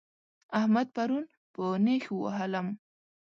[0.59, 1.23] احمد پرون
[1.53, 2.67] په نېښ ووهلم